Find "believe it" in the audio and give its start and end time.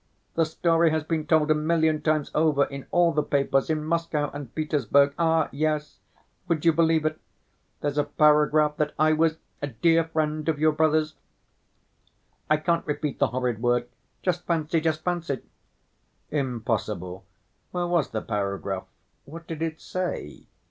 6.73-7.19